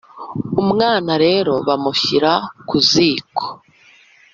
Umwana 0.63 1.11
rero 1.25 1.53
bamushyira 1.67 2.31
ku 2.67 2.77
ziko. 2.87 3.43